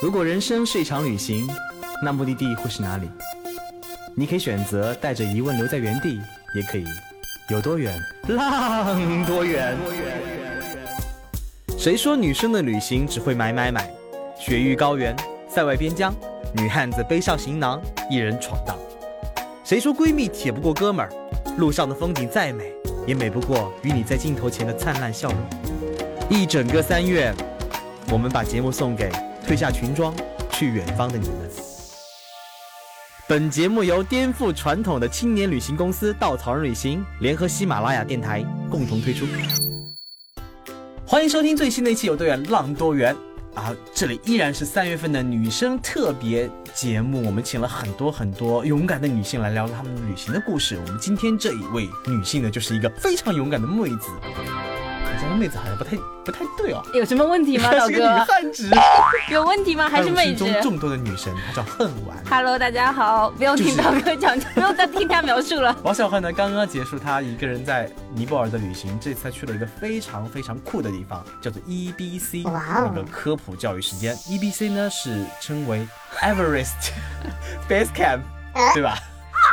[0.00, 1.48] 如果人生是一场旅行，
[2.02, 3.08] 那目的地会是哪里？
[4.16, 6.20] 你可以选择带着疑问留在原地，
[6.54, 6.84] 也可以
[7.48, 7.96] 有多远
[8.28, 9.44] 浪多远。
[9.44, 9.76] 多远？
[9.84, 10.12] 多远
[11.78, 13.90] 谁说女生的旅行只会买买买？
[14.38, 15.16] 雪域高原，
[15.48, 16.14] 塞外边疆，
[16.54, 17.80] 女汉子背上行囊，
[18.10, 18.76] 一人闯荡。
[19.64, 21.10] 谁说闺蜜铁不过哥们儿？
[21.58, 22.72] 路上的风景再美，
[23.06, 25.38] 也美不过与你在镜头前的灿烂笑容。
[26.28, 27.34] 一整个三月，
[28.10, 29.10] 我们把节目送给
[29.46, 30.14] 褪下裙装
[30.50, 31.36] 去远方的你们。
[33.28, 39.26] 本节目由颠覆传统的青年旅行公司稻草人旅行联合喜马拉雅电台共同推出。
[41.06, 43.14] 欢迎收听最新的一期《有多远浪多远》
[43.58, 43.74] 啊！
[43.94, 50.78] 这里依然是三月份的女生特别节目，我们请了很多很多勇敢的女性来聊聊她们旅行的故事。
[50.78, 54.08] 我们今天这一位女性呢，就是一个非常勇敢的妹子。
[55.32, 58.24] 好像妹子好像不太不太对哦，有什么问题吗， 老是个女哥？
[58.26, 58.70] 汉子，
[59.32, 59.88] 有问题吗？
[59.88, 62.16] 还是妹子中众多的女神，她叫恨丸。
[62.28, 65.74] ？Hello，大家好，不用听就是刀哥讲，不用再听他描述了。
[65.82, 74.14] 王小恨呢，刚刚结束她一个人在尼泊尔的旅行，这次她去了一个非常非常酷的地方，叫做 EBC，哇哦那个科普教育时间。
[74.28, 75.88] EBC 呢是称为
[76.20, 76.90] Everest
[77.66, 78.20] Base Camp，
[78.74, 78.98] 对吧？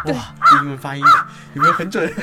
[0.05, 0.13] 哇，
[0.61, 1.03] 英文发音
[1.53, 2.13] 有没有很准？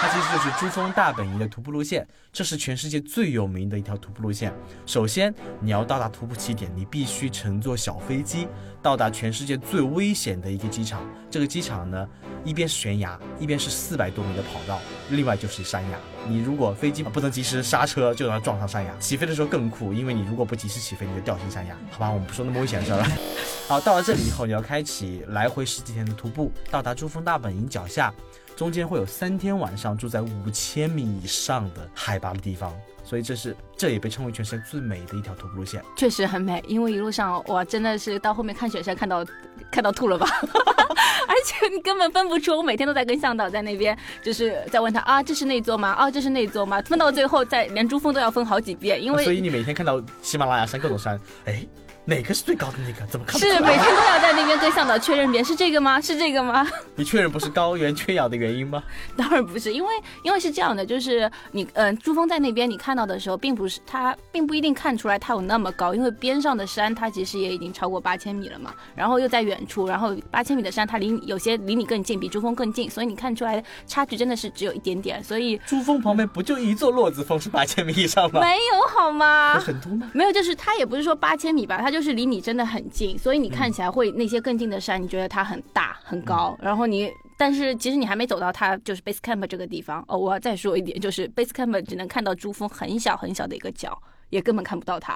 [0.00, 4.54] 它其实就是珠峰大本营的徒步路线，这是全世界最有名的一条徒步路线。
[4.86, 8.46] 首先，你要到达徒步起点，你必须乘坐小飞机
[8.80, 11.04] 到达全世界最危险的一个机场。
[11.28, 12.08] 这个机场呢，
[12.44, 15.98] 一边是悬崖，一边是四百多米的跑道，另外就是山崖。
[16.28, 18.94] 你如果飞机不能及时刹车，就要撞上山崖。
[19.00, 21.76] 起飞的时候更酷，因为你如果不及时起飞，你就掉进山崖。
[21.90, 23.04] 好吧，我们不说那么危险的事了。
[23.66, 28.14] 好，到了这里以后，你要开启来回十几天的徒步，到达珠峰大本营脚下，
[28.58, 35.80] 中间会有三天晚上住在五千米以上的海拔的地方，所以这是这也被称为全世界最美的一条徒步路线。
[35.96, 39.24] 确实很美，因为一路上哇，真的是到后面看雪山看到
[39.70, 45.90] 看到吐了吧， 而且你根本分不出，我每天都在跟向导在那边，就是在问他啊，这是那座吗？
[45.92, 46.82] 啊，这是那座吗？
[46.82, 51.64] 分到最后，再连珠峰都要分好几遍，因为所以你每天看到喜马拉雅山各种山，哎，
[52.08, 53.06] 哪个是最高的那个？
[53.06, 53.52] 怎么看不是？
[53.60, 56.00] 每天都要在那边跟向导确认遍，是这个吗？
[56.00, 56.66] 是这个吗？
[56.96, 58.82] 你确认不是高原缺氧的原因吗？
[59.14, 78.40] 当然不是，因为因为是这样的，就是你嗯、珠峰在那边你看到的时候，并不是它并不一定看出来它有那么高，因为边上的山它其实也已经超过八千米了嘛，然后又在远处，然后八千米的山它离你有些离你更近，比珠峰更近，所以你看出来差距真的是只有一点点，所以珠峰旁边不就一座落子峰是八千米以上吗？
[78.40, 79.60] 没有好吗有？
[79.60, 80.10] 很多吗？
[80.14, 87.10] 没有，就是它也不是说八千米吧，它就是离你真的很近，所以你看起来会那些更近的山，你觉得它很大很高，然后你。
[87.40, 90.18] 但是其实你还没走到它就是 base camp 这个地方哦。
[90.18, 93.96] 我要再说一点，就是 base camp 只能看到珠峰很小很小的一个角，
[94.30, 95.14] 也根本看不到它。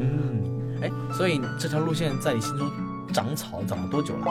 [0.00, 0.42] 嗯，
[0.80, 2.66] 哎，所以这条路线在你心中
[3.12, 4.24] 长草长了多久了？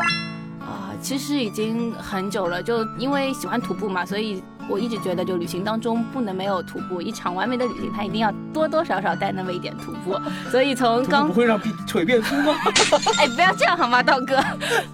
[0.60, 7.02] 啊、其实已经很久了，就因为喜欢徒步嘛，所以我一直觉得就旅行当中不能没有徒步。
[7.02, 10.20] 一场完美的旅行，它一定要多多少少带那么一点徒步。
[10.50, 12.54] 所以从刚不会让屁腿变粗吗？
[13.20, 14.44] 哎，不要这样好吗，道哥？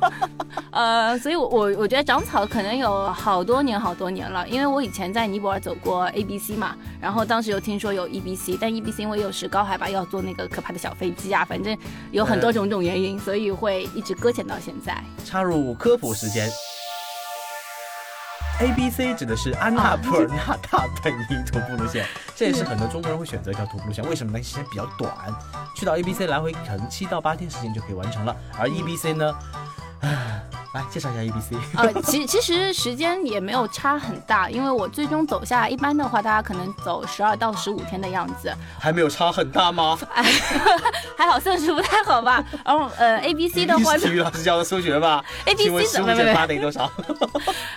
[0.72, 11.78] 呃，所以我，我我觉得长草可能有好多年好多年了，因为我以前在尼泊尔走过 A B C 嘛，然后当时又听说有 E B C，但 E B C 因为有时高海拔要坐那个可怕的小飞机啊，反正
[12.12, 15.02] 有很多种种原因，所以会一直搁浅到现在。
[15.26, 16.50] 插入科普时间。
[18.61, 22.05] A B C 指的是安纳普尔纳大本营徒步路线，
[22.35, 24.07] 这也是很多中国人会选择一条徒步路线。
[24.07, 24.44] 为什么呢？
[24.44, 25.11] 时间比较短，
[25.75, 28.35] 去到 A B C 来回可能七到八天时间就可以完成了。
[28.59, 29.33] 而 E B C 呢，
[30.01, 30.44] 唉，
[30.74, 31.56] 来介绍一下 A B C。
[31.78, 39.98] 呃，其其实时间也没有差很大，因为我最终走下来，一般的话大家可能走十二到十五天的样子，还没有差很大吗？
[41.18, 42.44] 还好算术不太好吧。
[42.66, 46.90] 然后呃 A B C 的话体育老师教的数学吧 A B C 十五减怎么没八等于多少？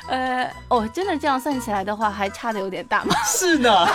[0.09, 3.15] 呃，哦，真的这样算起来的话，还差的有点大吗。
[3.25, 3.87] 是呢。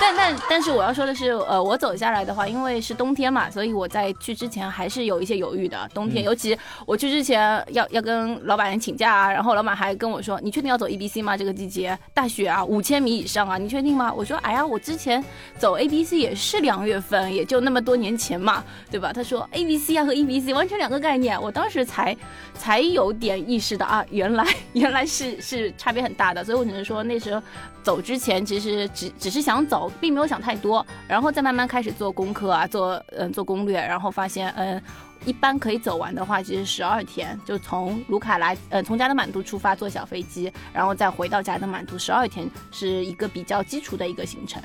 [0.00, 5.88] 但但但是我要说的是，呃，我走下来的话，因为是冬天嘛，所以我在去之前还是有一些犹豫的。
[5.92, 6.56] 冬天，嗯尤其
[6.86, 7.40] 我去之前
[7.72, 11.36] 要要跟老板请假啊，然后老板还跟我说：“你确定要走 A B C 吗？
[11.36, 15.24] 这个季节大雪啊，五千米以上啊，你确定吗？”我说：“哎呀，我之前
[15.58, 22.16] 走 A B C 也是两月份，也就那么多年前嘛，对吧？”他说：“A B C 啊和 E B C 完全两个概念。”我当时才
[22.54, 27.42] 才有点意识到啊，原来 原来是是差别很大的，所以我只能说那时候
[27.82, 34.80] 走之前其实只只是想走，并没有想太多，然后再慢慢开始做功课啊，做嗯、做攻略，然后发现嗯、
[35.24, 44.62] 一般可以走完的话，其实十二天，就从卢卡来，呃，从加德满都出发坐小飞机，然后再回到加德满都，十二天是一个比较基础的一个行程。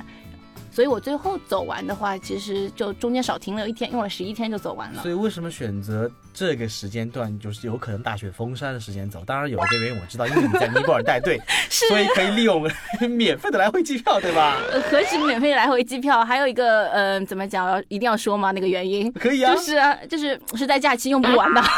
[0.74, 5.04] 所以我最后走完的话，其实就中间少停留一天，用了十一天就走完了。
[5.04, 9.24] 所以为什么选择这个时间段，就是有可能大雪封山的时间走？
[9.24, 11.40] 当然有一个原因我知道，因为你在尼泊尔带队，
[11.70, 12.68] 所以可以利用
[13.08, 14.58] 免费的来回机票，对吧？
[14.90, 17.80] 何止免费来回机票，还有一个，呃，怎么讲？
[17.88, 18.50] 一定要说吗？
[18.50, 19.80] 那个原因可以啊，就是
[20.10, 21.62] 就是是在假期用不完的。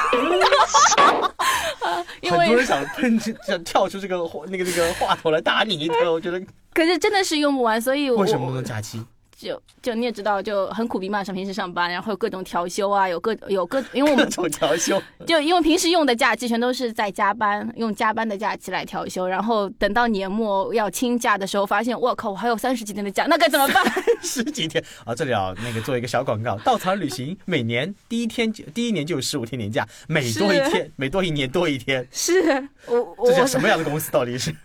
[2.23, 4.15] 很多人想喷，想跳出这个
[4.47, 6.41] 那个那个话头来打你，我觉得。
[6.75, 9.01] 可是真的是用不完，所以为什么不能假期？
[9.37, 23.83] 就就你也知道，就很苦逼嘛，上平时上班，然后有各种调休啊，有各有各，因为我们各种调休， 就因为平时用的假期全都是在加班，用加班的假期来调休，然后等到年末要清假的时候，发现我靠，我还有三十几天的假，那该怎么办？
[24.23, 25.13] 十几天啊！
[25.13, 32.07] 这里要那个做一个小广告，稻草旅行每年第一天就第一年就有十五天年假，每多一天，每多一年多一天。
[32.09, 34.09] 是我我这叫什么样的公司？
[34.13, 34.55] 到底是？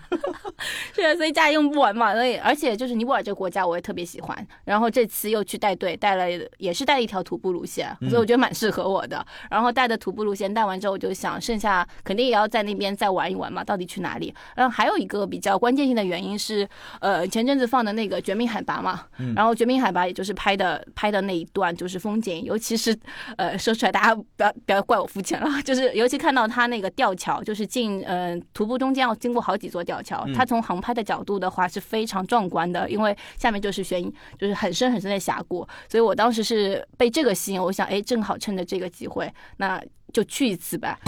[0.94, 9.24] 是啊，所以假用不完嘛，所以而且就是尼泊尔这个国家我也特别喜欢，然后这次又去带队，带了也是带了一条徒步路线，所以我觉得蛮适合我的。
[9.50, 14.34] 然后带的徒步路线带完之后，我就想剩下肯定也要在那边再玩一玩嘛，到底去哪里？
[14.54, 16.68] 然后还有一个比较关键性的原因是，
[17.00, 22.96] 呃，前阵子放的那个《绝命海拔》嘛，然后《绝命海拔》也就是拍的拍的那一段就是风景，尤其是
[23.36, 30.44] 呃说出来大家不要不要怪我肤浅了，就是尤其看到他那个吊桥，就是进呃徒步中间要经过好几座吊桥，他。
[30.50, 34.02] 从航拍的角度的话是非常壮观的，因为下面就是悬，
[34.36, 39.80] 就是很深很深的峡谷，所以我当时是被这个吸引，我想，哎，正好趁着这个机会，那
[40.12, 40.98] 就去一次吧。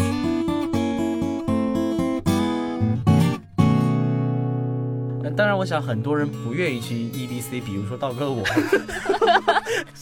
[5.31, 8.45] 当然，我想很多人不愿意去 E B C，比如说道哥我，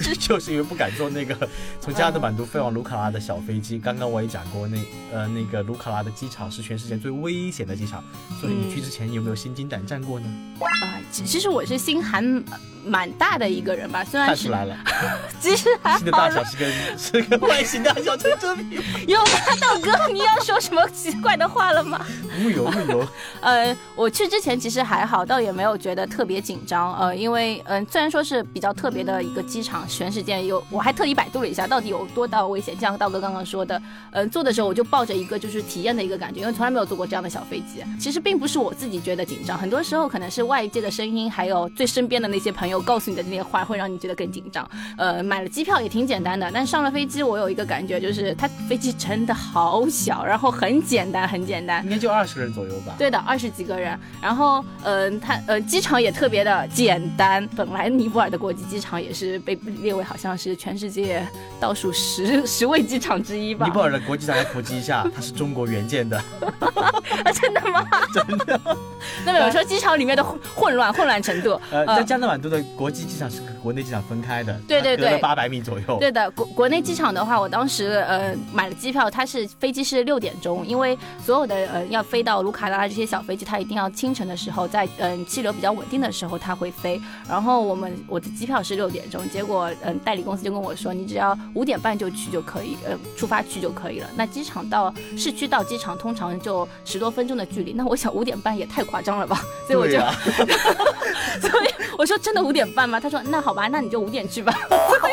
[0.19, 1.49] 就是因为不敢坐那个
[1.81, 3.79] 从加德满都飞往卢卡拉的小飞机。
[3.79, 4.79] 刚刚我也讲过，那
[5.13, 8.03] 呃那个卢卡拉的机场是全世界最危险的机场，
[8.41, 10.27] 所以你去之前有没有心惊胆战过呢？
[10.61, 12.43] 啊，其实我是心寒。
[12.85, 14.77] 蛮大的一个人吧，虽然是看出来了，
[15.41, 18.79] 其实还的大小是跟是跟外形大小成正比。
[19.07, 19.31] 有吗，
[19.61, 20.13] 道哥？
[20.13, 22.05] 你要说什么奇怪的话了吗？
[22.39, 23.07] 木有木有。
[23.41, 26.97] 呃，我去之前其实还好，倒也没有觉得特别紧张。
[26.99, 32.77] 呃，因为嗯，虽然说是比较特别的一个机场，全世界有，我还特意百度了一下，到底有多大危险。
[32.79, 33.81] 像道哥刚刚说的，
[34.13, 37.85] 嗯，坐的时候我就抱着一个就是体验的一个感觉，因为从来没有坐过这样的小飞机。
[37.99, 42.70] 其实并不是我自己觉得紧张，很多时候可能是外界的声音，还有最身边的那些朋友。
[42.71, 44.69] 有告诉你的那些话会让你觉得更紧张。
[44.97, 52.95] 呃，买了机票也挺简单的，但上了飞机，我有一个感觉，就是它飞机真的好小，然后很简单，很简单，应该就二十个人左右吧。
[52.99, 53.99] 对的，二十几个人。
[54.23, 57.47] 然后，嗯，它呃，机场也特别的简单。
[57.57, 61.27] 本来尼泊尔的国际机场也是被列为好像是全世界
[61.59, 63.67] 倒数十十位机场之一吧。
[63.67, 66.17] 尼泊尔的国际机场普及一下，它是中国援建的。
[66.61, 67.85] 啊，真的吗？
[68.15, 68.61] 真的。
[69.25, 70.23] 那么有时候机场里面的
[70.55, 75.99] 混乱，混乱程度，呃，在加德满都的国际机场是跟国内机场分开的，对对对，八百米左右。
[75.99, 87.01] 对的，国国内机场的话，我当时呃买了机票，它是飞机是六点钟，因为所有的呃要飞到卢卡拉这些小飞机，它一定要清晨的时候，在嗯气流比较稳定的时候它会飞。
[87.29, 94.09] 然后我们我的机票是六点钟，结果嗯代理公司就跟我说，你只要五点半就去就可以，呃出发去就可以了。
[94.17, 99.99] 那机场到市区到机场通常就十多分钟的距离，那我想五点半也太夸张了吧，所以我就，
[101.41, 102.99] 所以我说真的五点半吗？
[102.99, 104.53] 他说那好吧，那你就五点去吧。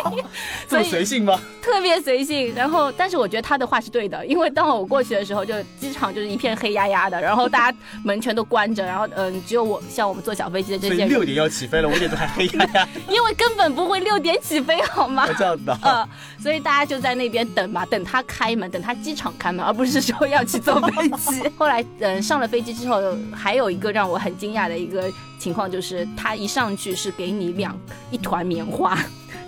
[0.67, 1.39] 这么随性吗？
[1.61, 2.51] 特别随性。
[2.55, 11.05] 然后，但是我觉得他的话是对的，因为当我过去的时候，就机场就是一片黑压压的，然后大家门全都关着，然后嗯，只有我像我们坐小飞机的这些。
[11.05, 12.87] 六点要起飞了，五点都还黑压压。
[13.07, 15.27] 因为根本不会六点起飞，好吗？
[15.37, 15.77] 这样的。
[15.83, 16.09] 呃，
[16.41, 21.43] 所以大家就在那边等嘛，等他开门，等他机场开门，而不是说要去坐飞机。
[21.55, 22.99] 后来嗯，上了飞机之后，
[23.31, 27.77] 还有一个让我很惊讶的一个情况就是，他一上去是给你两
[28.11, 28.97] 一团棉花。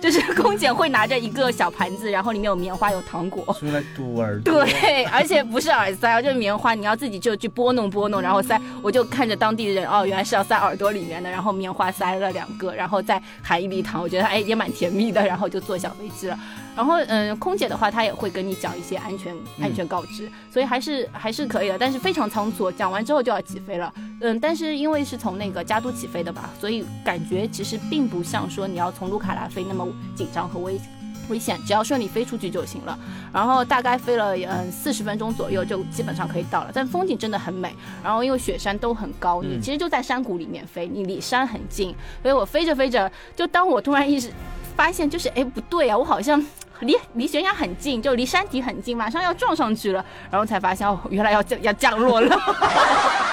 [0.02, 4.64] 就是空姐会拿着一个小盘子，然后里面有棉花、有糖果，用来堵耳 朵。
[4.64, 8.60] 对，而且不是耳塞，就是棉花，你要自己就去拨弄拨弄，然后塞。
[8.82, 16.38] 我就看着当地人，哦，原来是要塞耳朵里面的，然后棉花塞了两个，然后再含一粒糖，我觉得哎也蛮甜蜜的，然后就坐小飞机了。
[16.76, 23.92] 然后嗯，空姐的话，她也会跟你讲一些安全安全告知，所以还是还是可以的，但是非常仓促，讲完之后就要起飞了。
[24.22, 30.80] 嗯，但是因为是从那个加都起飞的吧，所以感觉其实并不像说你要从卢卡拉飞那么紧张和危
[31.28, 32.98] 危险，只要顺利飞出去就行了。
[33.32, 36.70] 然后大概飞了嗯四十分钟左右，就基本上可以到了。
[36.74, 44.32] 但风景真的很美，然后因为雪山都很高，你其实就在山谷里面飞，你离山很近，所以我飞着飞着，就当我突然意识
[44.76, 46.44] 发现就是哎不对啊，我好像。
[46.80, 52.34] 离离悬崖很近，就离山体很近，马上要撞上去了，然后才发现哦，原来要降要降落了。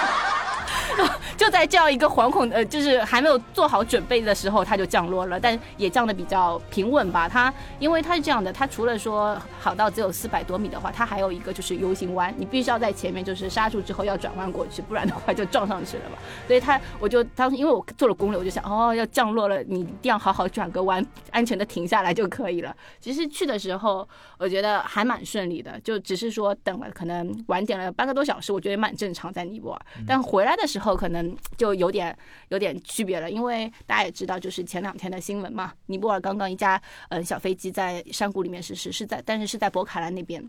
[1.48, 7.26] 就在这样一个惶恐呃，就是还没有做好准备的时候，它就降落了，但也降的比较平稳吧。
[7.26, 16.18] 它因为它是这样的，它除了说好到只有四百多米的话，它还有一个就是 U 型弯，你必须要在前面就是刹住之后要转弯过去，不然的话就撞上去了嘛。
[16.46, 22.76] 所以它我就当时因为我做了攻略，我就想哦要降落了，你一定要好好转个弯，安全的停下来就可以了。
[23.00, 29.80] 其实去的时候我觉得还蛮顺利的，就只是说等了可能晚点了半个多小时，我觉得蛮正常在尼泊尔。
[30.06, 31.34] 但回来的时候可能。
[31.56, 32.16] 就有点
[32.48, 40.42] 有点区别了，因为大家也知道，就是前两天的新闻嘛，尼泊尔刚刚一架呃小飞机在山谷里面失事，是在但是是在博卡兰那边。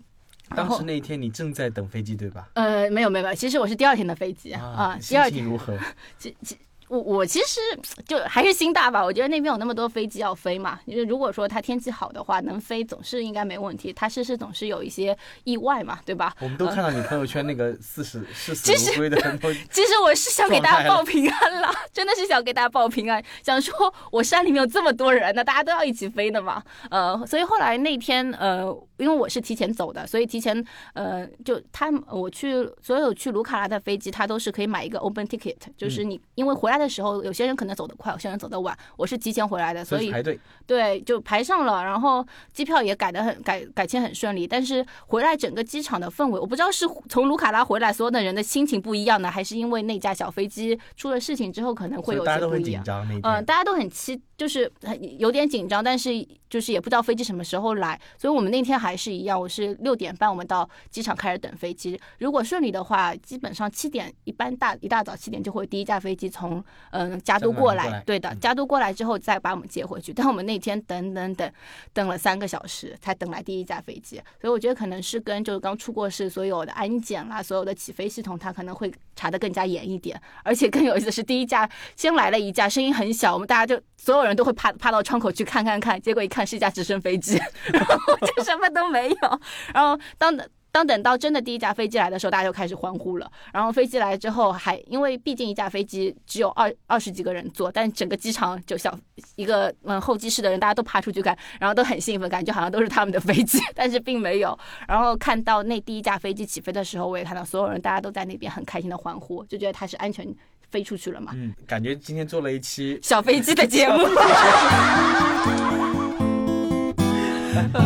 [0.56, 2.50] 当时那一天你正在等飞机对吧？
[2.54, 4.98] 呃，没有没有，其实我是第二天的飞机啊。
[5.00, 5.78] 心情如何？
[6.18, 6.58] 其 其。
[6.90, 7.60] 我我其实
[8.08, 13.94] 就还是心大吧，我觉得那边有那么多飞机要飞嘛，因为如果说它天气好的话，能飞总是应该没问题。
[13.94, 16.36] 它事事总是有一些意外嘛，对吧？
[16.40, 19.18] 我们都看到你朋友圈那个四十是死如归的
[19.70, 26.64] 其实我是想给大家报平安了，真的是想给大家报平安，想说我山里面有这么多人，那大家都要一起飞的嘛。
[26.90, 28.66] 呃，所以后来那天呃，
[28.98, 30.66] 因为我是提前走的，所以提前
[30.96, 36.79] 呃，就他我去所有去卢卡拉的飞机，他都是可以买一个 open ticket，就是你因为回来。
[36.80, 38.78] 的时候，有些人可能走得快，有些人走得晚。
[38.96, 40.40] 我是提前回来的，所以排队。
[40.66, 44.48] 对，就排上了，然后机票也改得很改改签很顺利。
[44.48, 52.84] 但是回来整个机场的氛围，我不知道是从卢卡拉回来所有的人的心情不一样呢，还是因为那架小飞机出了事情之后可能会有些不一样。
[53.24, 54.72] 嗯，大家都很期，就是
[55.18, 56.10] 有点紧张，但是
[56.50, 58.00] 就是也不知道飞机什么时候来。
[58.18, 62.00] 所以我们那天还是一样，我是六点半我们到机场开始等飞机。
[62.20, 66.64] 如果顺利的话，基本上七点一般大一大早七点就会第一架飞机从。
[66.92, 70.14] 嗯，加都过来，对的，加都过来之后再把我们接回去。
[70.14, 71.52] 但我们那天等等等，
[71.92, 80.20] 等了三个小时才等来第一架飞机，所以我觉得可能是跟就是刚出过事，所有的安检啦，所有的起飞系统，它可能会查的更加严一点。
[80.44, 87.38] 而且更有意思的是，第一架先来了一架，声音很小，我们大家就所有人人都会趴趴到窗口去看看看，结果一看是一架直升飞机，
[87.74, 87.98] 然后
[88.36, 89.42] 就什么都没有。
[89.74, 90.50] 然后当的。
[90.72, 93.30] 当等到真的第一架飞机来的时候，大家就开始欢呼了。
[93.52, 98.96] 然后飞机来之后，还因为毕竟一架飞机只有二二十几个人坐，但整个机场就小
[99.36, 104.56] 一个嗯候机室的人，大家都爬出去看，然后都很兴奋，感觉好像都是他们的飞机， 但是并没有。
[104.88, 110.24] 然后看到那第一架飞机起飞的时候，我也看到所有人，大家都在那边很开心的欢呼，就觉得它是安全
[110.70, 111.32] 飞出去了嘛。
[111.36, 114.08] 嗯，感觉今天做了一期小飞机的节目。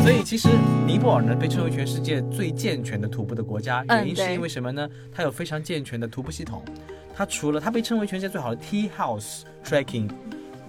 [0.02, 0.48] 所以其实
[0.86, 4.88] 尼泊尔呢被称为全世界最健全的徒步的国家，原因是因为什么呢？
[5.14, 6.64] 它有非常健全的徒步系统。
[7.16, 10.10] 它除了它被称为全世界最好的 Tea House Trekking，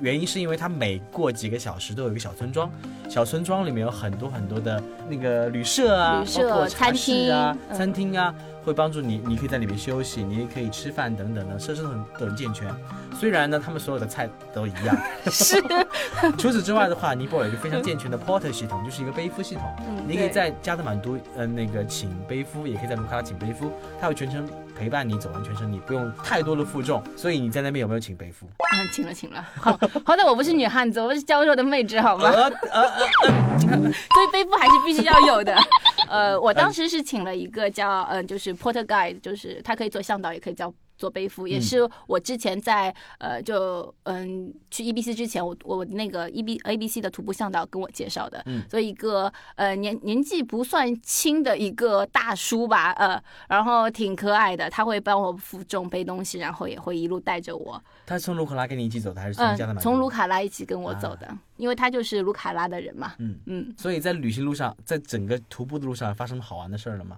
[0.01, 2.71] 原因是因为它每过几个小时都有一个小村庄，
[3.09, 8.35] 小村庄里面有很多很多的那个旅社啊，包括餐厅啊、餐厅啊。
[8.65, 12.75] 会帮助你，你可以在里面休息，你也可以吃饭等等的，设施都很都很健全。
[13.19, 14.97] 虽然呢，他们所有的菜都一样。
[15.31, 15.63] 是。
[16.39, 19.65] 除此之外的话，尼泊尔有一个非常健全的 porter 系统，就是一个背夫系统。
[19.87, 20.05] 嗯。
[20.09, 27.03] 你可以在加德满都，呃，那个请背夫，也可以在卢卡拉请背夫，他会全程陪伴你走完全程，你不用太多的负重。
[27.17, 28.47] 所以你在那边有没有请背夫？
[28.47, 29.45] 嗯，请了，请了。
[29.61, 29.73] 好，
[30.05, 32.31] 好歹我不是女汉子，我是娇弱的妹纸，好吗？
[32.31, 32.43] 呃
[32.73, 33.09] 呃呃。
[33.65, 35.55] 所以背夫还是必须要有的。
[36.09, 40.73] 呃，我当时是请了一个叫，嗯，就是 porter guide，就是他可以做向导，也可以叫。
[40.97, 57.83] 做背负也是我之前在呃就嗯去 E B C 之前，我我那个 E B A B C 的徒步向导跟我介绍的，嗯，所以一个呃年年纪不算轻的一个大叔吧，呃，然后挺可爱的，他会帮我负重背东西，然后也会一路带着我。
[58.07, 59.81] 他从卢卡拉跟你一起走的，还是从加拿大？
[59.81, 63.15] 从卢卡拉一起跟我走的，因为他就是卢卡拉的人嘛。
[63.19, 63.75] 嗯嗯。
[63.77, 67.17] 所以在旅行路上，在整个徒步的路上，发生好玩的事儿了吗？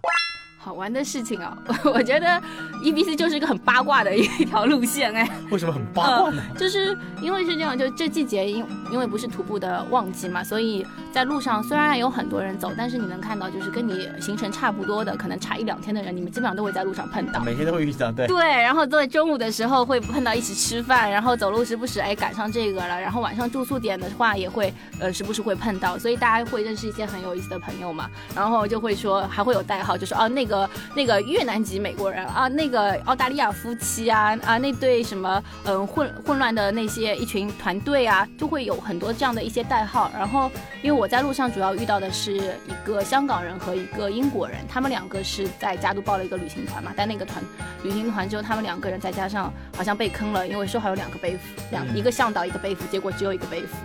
[0.67, 1.57] 好玩的事情啊，
[1.95, 2.43] 我觉得
[2.83, 5.25] E B C 就是一个很八卦的一条路线哎。
[5.49, 6.43] 为什么很八卦呢？
[6.59, 10.85] 就是因为是这样，就这季节因因为不是徒步的旺季嘛，所以
[11.17, 17.41] 在路上虽然有很多人走，但是你能看到就是跟你行程差不多的，可能差一两天的人，你们基本上都会在路上碰到。
[17.41, 18.27] 每天都会遇到，对。
[18.27, 24.71] 对，然后在中午的时候会碰到一起吃饭，然后走路时不时哎赶上这个了，然后晚上住宿点的话也会
[25.01, 31.19] 呃时不时会碰到，所以大家会认识一些很有意思的朋友嘛，然后就会说还会有代号，就说哦那个那个。
[31.23, 40.11] 越南籍美国人啊，那个澳大利亚夫妻啊啊，那对什么嗯混混乱的那些一群团队啊，就会有很多这样的一些代号。
[40.15, 40.51] 然后，
[40.83, 47.43] 因为我在路上主要遇到的是一个香港人和一个英国人，他们两个是在加都报了一个旅行团嘛，但那个团
[47.83, 53.77] 旅行团之后，他们两个人再加上好像被坑了，因为说好有两个背负，两一个向导一个背夫，结果只有一个背夫，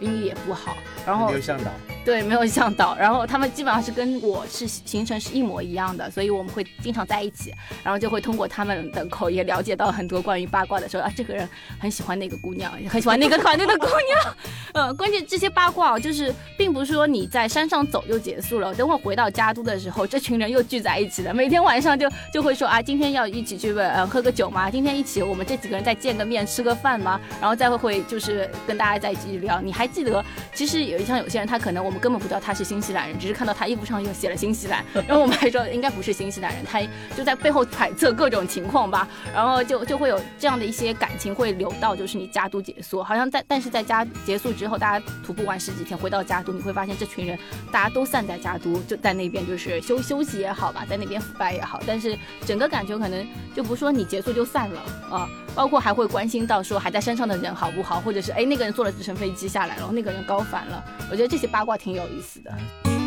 [0.00, 0.76] 英语也不好。
[1.06, 1.70] 然后向导。
[2.08, 2.96] 对，没有向导。
[2.96, 7.52] 然后他们基本上是跟我是行程是一模一样的，所以我们会经常在一起，
[7.84, 11.46] 然后就会通过他们的口也了解到很多关于八卦的，说啊，这个人
[11.78, 14.34] 很喜欢那个姑娘，很喜欢那个团队的姑娘。
[14.72, 24.70] 嗯，关键这些八卦就是并不是说你在山上走就结束了，等会回到家都的时候，这群人又聚在一起了，每天晚上就就会说啊，今天要一起去呃喝个酒吗？
[24.70, 27.20] 今天一起我们这几个人再见个面吃个饭吗？
[27.38, 29.60] 然后再会会就是跟大家在一起聊。
[29.60, 30.24] 你还记得，
[30.54, 36.80] 其实有一像有些人他可能我们根本不知道他是新西兰人，只是看到他衣服上又写了新西兰，然后我们还说应该不是新西兰人，他
[37.16, 47.38] 就在背后揣测各种情况吧，然后就就会有这样的一些感情会流到就是你家都结束，好像在但是在家结束之后，大家徒步完十几天回到家都，你会发现这群人
[47.72, 55.28] 大家都散在家都，就在那边就是休休息也好吧，在那边腐败也好，但是整个感觉可能就不说你结束就散了啊，
[55.58, 62.97] 包括还会关心到说还在山上的人好不好，或者是哎那个人坐了直升飞机下来了，那个人高反了，我觉得这些八卦挺有意思的。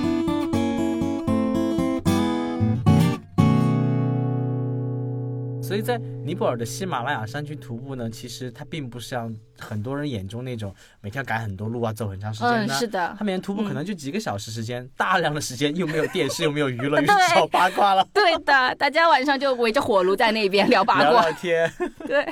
[5.72, 12.76] 所以在尼泊尔的喜马拉雅山区徒步呢，其实它并不像很多人眼中那种每天要赶很多路啊，走很长时间的。
[12.76, 13.16] 嗯，是的。
[13.18, 18.06] 他每天徒步可能就几个小时时间，大量的时间又没有电视，又没有娱乐，又找 八卦了。
[18.14, 21.04] 对的，大家晚上就围着火炉在那边聊八卦。
[21.10, 21.74] 聊聊天。
[22.06, 22.28] 对，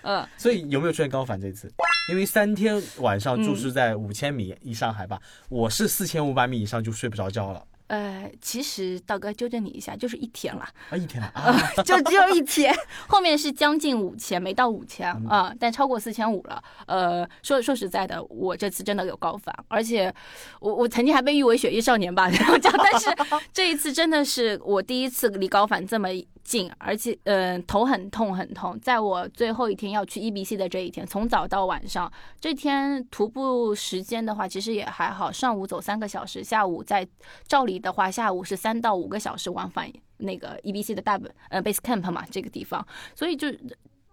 [0.00, 0.26] 嗯。
[0.38, 1.70] 所以有没有出现高反这次？
[2.10, 7.62] 因为三天晚上住宿在五千米以上海拔，我是四千五百米以上就睡不着觉了。
[7.88, 12.74] 呃，其实道哥纠正你一下，就是一天了啊，一天了啊， 就只有一天，
[13.08, 16.62] 后面是将近五千，没到五千啊，但超过四千五了。
[16.86, 20.14] 呃，说说实在的，我这次真的有高反，而且
[20.60, 23.10] 我我曾经还被誉为雪域少年吧， 然后讲，但是
[23.52, 26.08] 这一次真的是我第一次离高反这么。
[26.44, 28.80] 近，而且嗯，头很痛很痛。
[28.80, 35.30] 在我最后一天要去 E B C 的这一天，从早到晚上，这天徒步时间的话，其实也还好。
[35.30, 37.06] 上午走三个小时，下午在
[37.46, 42.86] 照理的话，下午是三到五个小时往返那个 E B C 的大本呃 base camp 嘛，这个地方。
[43.14, 43.48] 所以就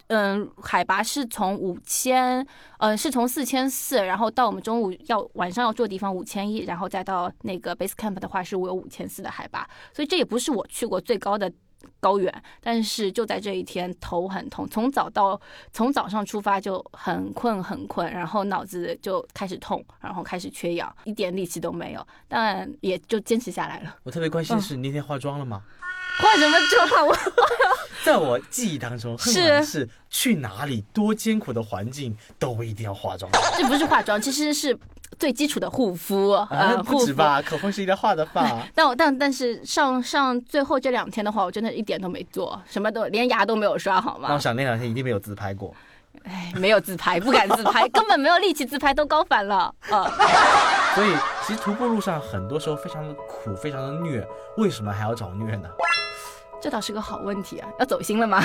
[0.08, 2.46] 嗯，海拔是从五千，
[2.78, 9.68] 呃，是从四千四，然后到我们中午要晚上要住的地方五千一，然后再到那个 base camp 的话，是我有五千四的海拔。
[9.94, 11.52] 所以这也不是我去过最高的。
[12.00, 15.40] 高原，但是就在这一天，头很痛，从早到
[15.72, 23.96] 从早上出发就很困很困，然后脑子就开始痛，然后开始缺氧，一点力气都没有，但也就坚持下来了。
[24.04, 25.62] 我特别关心的是，你那天化妆了吗？
[26.18, 27.08] 化什么妆？
[27.08, 27.18] 我
[28.06, 33.32] 在我记忆当中，是是去哪里多艰苦的环境都一定要化妆。
[33.58, 34.78] 这不是化妆，其实是。
[35.18, 37.42] 最基础的护肤，呃，不止吧？
[37.42, 38.60] 口红是一定要画的吧？
[38.76, 44.34] 但我但但是上上最后这两天的话，我真的一点都没做，什么都连牙都没有刷，好吗？
[44.34, 45.74] 我想那两天一定没有自拍过。
[46.24, 50.10] 哎，没有自拍，不敢自拍， 根本没有力气自拍，都高反了啊！
[50.96, 51.14] 所以
[51.46, 54.26] 其实徒步路上很多时候非常的苦，非常的虐，
[54.58, 55.70] 为什么还要找虐呢？
[56.62, 57.70] 这倒是个好问题啊！
[57.80, 58.42] 要走心了吗？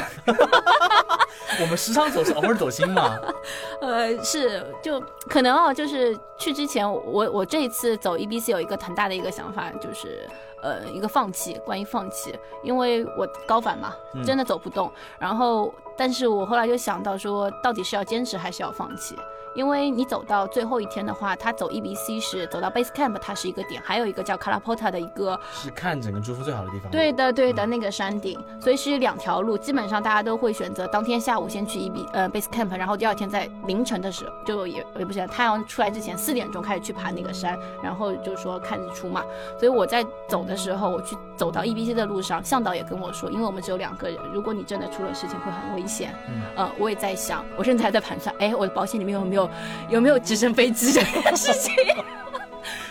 [1.60, 3.18] 我们时常走是，偶尔走心嘛。
[3.80, 10.28] 呃，是，就可能哦，就是去之前，我我这一次走 E B C 有一个很大的一个想法，就是
[10.62, 14.92] 呃，一个放弃，关于放弃，因为我高反嘛，真的走不动。
[15.18, 19.16] 然后，但是我后来就想到说，到底是要坚持还是要放弃？
[19.54, 26.90] 因为你走到最后一天的话，他走 E B C 是走到 Base Camp，它是一个点，还有一个叫 Kalapota 的一个，是看整个珠峰最好的地方。
[26.90, 39.24] 对的，对的，那个山顶，所以是两条路，基本上大家都会选择当天下午先去 E B 呃 Base Camp，然后第二天在凌晨的时候，就也也不是，太阳出来之前四点钟开始去爬那个山，然后就说看日出嘛。
[39.58, 46.14] 所以我在走的时候，我去走到 E B C 的路上，向导也跟我说，因为我们只有两个人，如果你真的出了事情会很危险。
[46.28, 49.39] 嗯，呃，我也在想，我甚至还在盘算，哎，我的保险里面有没有
[49.88, 50.18] 有没有。
[50.22, 51.74] 直升飞机这件事情，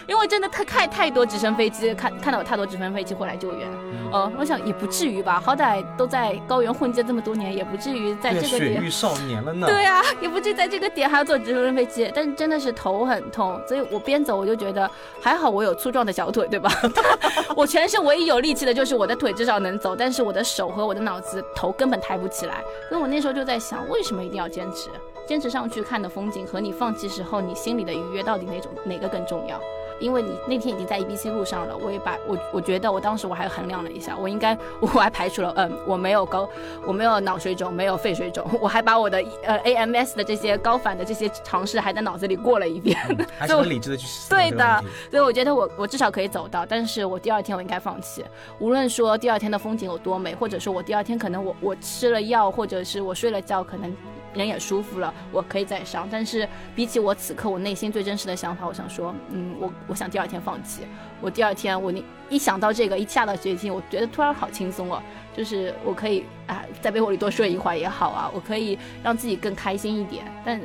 [0.08, 3.68] 因为真的太太太多直升飞机，看看到有太多直升飞机会来救援。
[4.12, 8.82] 呃，我想也不至于吧，好歹都在高原混迹这么多年，也不至于在这个点。
[8.82, 9.68] 雪域少年了呢。
[9.68, 12.12] 对啊，也不至于在这个点还要坐直升飞机。
[12.16, 14.90] 但是真的是头很痛，所以我边走我就觉得
[15.22, 16.72] 还好，我有粗壮的小腿，对吧？
[17.56, 22.64] 我全身唯一有力气的就是我的腿，至少能走，但是我的手和我的脑子头根本抬不起来。
[22.90, 24.90] 所以我那时候就在想，为什么一定要坚持？
[25.30, 29.62] 坚持上去看的风景和你放弃时候你心里的愉悦到底哪种哪个更重要？
[30.00, 36.50] 因为你那天已经在 E B C 路上了，我也把我我觉得我当时我还衡量了一下，我应该 我还排除了嗯我没有高
[36.84, 42.98] 我没有脑水肿没有肺水肿，我还把我的呃 A M S 的这些高反的这些尝试还在脑子里过了一遍，
[43.38, 48.26] 还是很理智的去对的，所以我觉得我我至少可以走到，但是我第二天我应该放弃，
[48.58, 53.94] 无论说第二天的风景有多美，或者说我第二天可能我我吃了药或者是我睡了觉可能。
[54.34, 56.08] 人也舒服了，我可以再上。
[56.12, 60.82] 但是比起我此刻我内心最真实的想法，我想说，嗯，我我想第二天放弃。
[61.22, 61.94] 我第二天我
[62.30, 65.02] 一想到这个，一下到决心，我觉得突然好轻松哦，
[65.36, 70.26] 就是我可以啊在被窝里多睡一会儿也好啊，我可以让自己更开心一点。
[70.46, 70.60] 但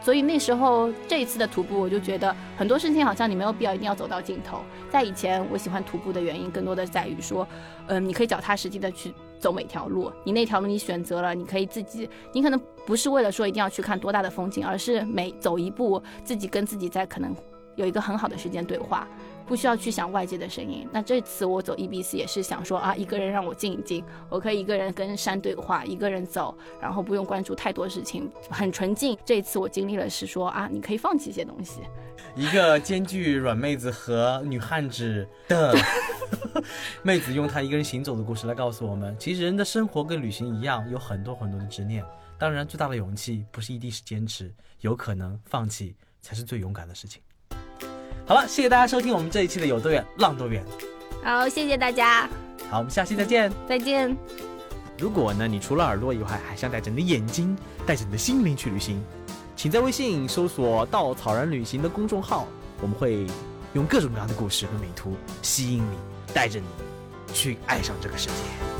[0.00, 4.62] 所以那时候这一次的徒步，我就觉得很多事情好像你没有必要一定要走到尽头。
[4.90, 7.46] 在以前，我喜欢徒步的原因更多的在于说，
[7.86, 9.14] 嗯，你可以脚踏实地的去
[9.44, 17.36] 走每条路，你那条路你选择了，你可以自己，你可能不是为了说一定要去看多大的风景，而是每走一步，自己跟自己在可能
[17.76, 19.06] 有一个很好的时间对话。
[19.46, 20.88] 不需要去想外界的声音。
[20.90, 29.18] 那这次我走 E B C 也是想说啊，一个人让我静一静，我可以一个人跟山对话，一个人走，然后不用关注太多事情，很纯净。
[29.22, 31.80] 这一次我经历了是说啊，你可以放弃一些东西。
[32.34, 35.76] 一个兼具软妹子和女汉子的
[37.02, 42.04] 妹子，用她一个人行走的故事来告诉我们，其实人的生活跟旅行一样，有很多很多的执念。
[42.38, 47.22] 当然，最大的勇气不是一定是坚持，有可能放弃才是最勇敢的事情。
[48.26, 50.64] 好了，谢谢大家收听我们这一期的有多远浪多远。
[51.22, 52.28] 好，谢谢大家。
[52.70, 53.52] 好，我们下期再见。
[53.68, 54.16] 再见。
[54.98, 59.02] 如果呢，你除了耳朵以外，还想带着你的眼睛，带着你的心灵去旅行，
[59.56, 62.46] 请在微信搜索“稻草人旅行”的公众号，
[62.80, 63.26] 我们会
[63.74, 65.96] 用各种各样的故事和美图吸引你，
[66.32, 66.66] 带着你
[67.32, 68.73] 去爱上这个世界。